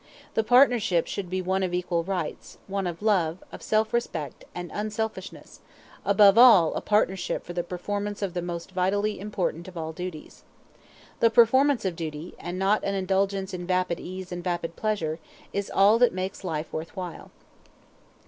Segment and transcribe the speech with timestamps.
[0.33, 4.71] The partnership should be one of equal rights, one of love, of self respect, and
[4.73, 5.59] unselfishness,
[6.03, 10.43] above all a partnership for the performance of the most vitally important of all duties.
[11.19, 15.19] The performance of duty, and not an indulgence in vapid ease and vapid pleasure,
[15.53, 17.29] is all that makes life worth while.